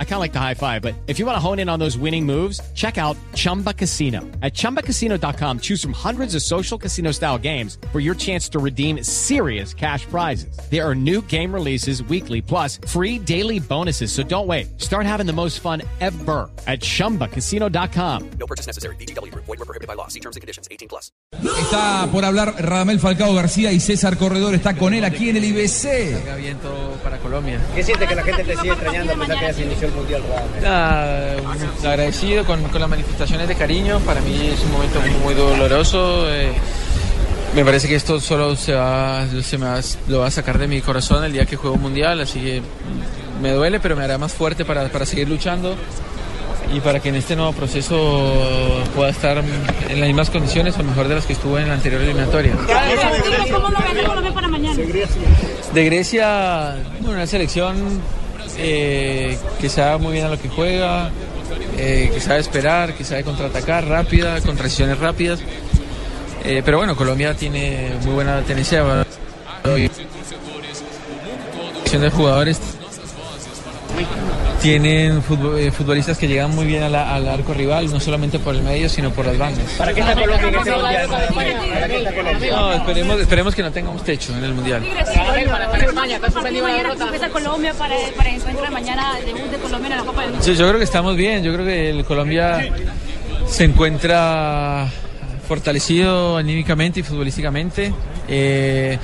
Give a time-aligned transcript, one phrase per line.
[0.00, 1.78] I kind of like the high five, but if you want to hone in on
[1.78, 4.22] those winning moves, check out Chumba Casino.
[4.42, 9.04] At chumbacasino.com, choose from hundreds of social casino style games for your chance to redeem
[9.04, 10.58] serious cash prizes.
[10.68, 14.10] There are new game releases weekly, plus free daily bonuses.
[14.10, 14.80] So don't wait.
[14.80, 18.30] Start having the most fun ever at chumbacasino.com.
[18.40, 18.96] No purchase necessary.
[18.96, 19.32] BGW.
[19.34, 20.08] Void were prohibited by law.
[20.08, 20.66] See terms and conditions.
[20.72, 21.12] 18 plus.
[21.32, 25.44] Está por hablar Radamel Falcao García y César Corredor está con él aquí en el
[25.44, 26.12] IBC.
[26.18, 27.60] Salga viento para Colombia.
[27.74, 29.94] ¿Qué siente que la gente te sigue extrañando a pesar que ya se inició el
[29.94, 30.22] Mundial?
[30.62, 31.36] Nada,
[31.84, 33.98] agradecido con, con las manifestaciones de cariño.
[34.00, 36.28] Para mí es un momento muy doloroso.
[36.30, 36.52] eh,
[37.54, 40.68] me parece que esto solo se va, se me va, lo va a sacar de
[40.68, 42.20] mi corazón el día que juego un mundial.
[42.20, 42.62] Así que
[43.42, 45.74] me duele, pero me hará más fuerte para, para seguir luchando
[46.74, 47.96] y para que en este nuevo proceso
[48.94, 52.02] pueda estar en las mismas condiciones o mejor de las que estuve en la anterior
[52.02, 52.52] eliminatoria.
[53.50, 54.76] ¿Cómo lo ven, cómo lo ven para mañana?
[55.72, 58.02] De Grecia, bueno, una selección
[58.58, 61.10] eh, que sabe muy bien a lo que juega,
[61.76, 65.40] eh, que sabe esperar, que sabe contraatacar rápida, con transiciones rápidas.
[66.44, 69.04] Eh, pero bueno, Colombia tiene muy buena tenencia.
[71.90, 72.60] de jugadores
[74.62, 75.22] tienen
[75.58, 78.62] eh, futbolistas que llegan muy bien a la- al arco rival, no solamente por el
[78.62, 79.64] medio, sino por las bandas.
[79.78, 81.08] ¿Para qué está Colombia en Mundial?
[81.34, 82.50] ¿Para?
[82.50, 84.82] No, esperemos, esperemos que no tengamos techo en el Mundial.
[84.82, 85.14] Mañana
[87.00, 90.30] empieza Colombia para, para el encuentro de mañana, debut de Colombia en la Copa del
[90.30, 90.44] Mundo.
[90.44, 91.42] Sí, yo creo que estamos bien.
[91.42, 92.68] Yo creo que el Colombia
[93.46, 94.86] se encuentra
[95.46, 97.92] fortalecido anímicamente y futbolísticamente.
[98.28, 98.98] Eh,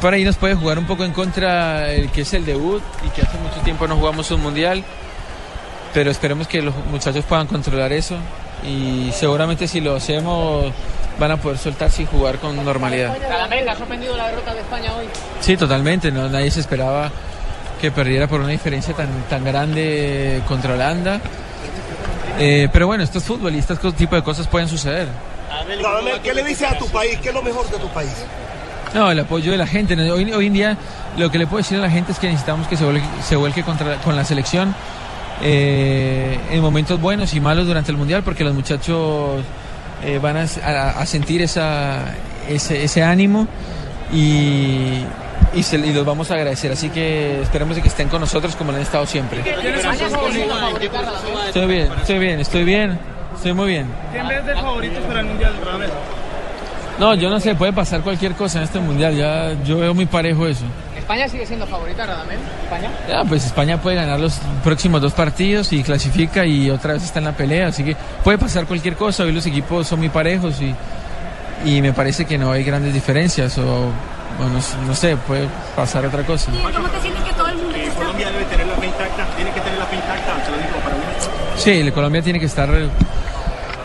[0.00, 3.10] por ahí nos puede jugar un poco en contra el que es el debut y
[3.10, 4.84] que hace mucho tiempo no jugamos un mundial.
[5.94, 8.16] Pero esperemos que los muchachos puedan controlar eso
[8.66, 10.72] y seguramente si lo hacemos
[11.18, 13.16] van a poder soltarse y jugar con normalidad.
[13.28, 15.06] Radamel, ¿ha sorprendido la derrota de España hoy?
[15.40, 16.12] Sí, totalmente.
[16.12, 17.10] No, nadie se esperaba
[17.80, 21.20] que perdiera por una diferencia tan, tan grande contra Holanda.
[22.38, 25.08] Eh, pero bueno, estos futbolistas, este tipo de cosas pueden suceder.
[26.22, 27.18] ¿qué le dices a tu país?
[27.22, 28.12] ¿Qué es lo mejor de tu país?
[28.96, 29.94] No, el apoyo de la gente.
[30.10, 30.76] Hoy, hoy en día
[31.18, 33.36] lo que le puedo decir a la gente es que necesitamos que se vuelque, se
[33.36, 34.74] vuelque contra, con la selección
[35.42, 39.42] eh, en momentos buenos y malos durante el Mundial porque los muchachos
[40.02, 42.04] eh, van a, a- a sentir esa,
[42.48, 43.46] ese, ese ánimo
[44.14, 45.02] y,
[45.54, 46.72] y, se- y los vamos a agradecer.
[46.72, 49.40] Así que esperemos de que estén con nosotros como lo han estado siempre.
[51.48, 52.98] Estoy bien, estoy bien, estoy bien,
[53.36, 53.86] estoy muy bien.
[54.12, 55.52] ¿Quién ves de favoritos para el Mundial?
[56.98, 60.06] No, yo no sé, puede pasar cualquier cosa en este mundial, ya yo veo muy
[60.06, 60.64] parejo eso.
[60.96, 62.38] ¿España sigue siendo favorita, Radamel?
[62.64, 62.90] ¿España?
[63.08, 67.18] Ya, pues España puede ganar los próximos dos partidos y clasifica y otra vez está
[67.18, 70.60] en la pelea, así que puede pasar cualquier cosa, hoy los equipos son muy parejos
[70.62, 70.74] y,
[71.68, 73.90] y me parece que no hay grandes diferencias o,
[74.38, 76.50] bueno, no, sé, puede pasar otra cosa.
[76.50, 77.94] ¿Cómo te sientes que todo el mundo está?
[77.94, 80.78] Colombia debe tener la fe intacta, tiene que tener la fe intacta, se lo digo
[80.82, 81.02] para mí.
[81.56, 82.68] Sí, la Colombia tiene que estar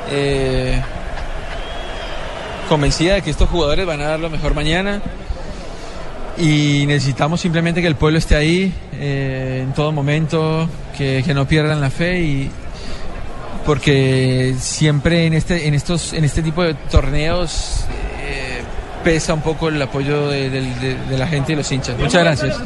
[0.10, 0.82] eh,
[2.72, 5.02] convencida de que estos jugadores van a dar lo mejor mañana
[6.38, 11.82] y necesitamos simplemente que el pueblo esté ahí eh, en todo momento, que, no pierdan
[11.82, 12.50] la fe y
[13.66, 17.86] porque siempre en este en estos en este tipo de torneos
[18.24, 18.62] eh,
[19.04, 21.98] pesa un poco el apoyo de, la gente y los hinchas.
[21.98, 22.58] Muchas gracias.